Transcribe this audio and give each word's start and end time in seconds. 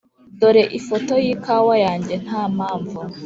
dore 0.39 0.63
ifoto 0.79 1.13
yikawa 1.25 1.75
yanjye 1.85 2.13
ntampamvu. 2.25 2.99